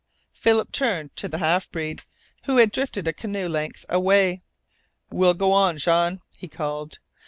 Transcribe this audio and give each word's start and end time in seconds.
Philip 0.33 0.71
turned 0.71 1.15
to 1.17 1.27
the 1.27 1.37
half 1.37 1.69
breed, 1.69 2.01
who 2.45 2.57
had 2.57 2.71
drifted 2.71 3.07
a 3.07 3.13
canoe 3.13 3.47
length 3.47 3.85
away. 3.87 4.41
"We'll 5.11 5.35
go 5.35 5.51
on, 5.51 5.77
Jean," 5.77 6.21
he 6.39 6.47
called. 6.47 6.97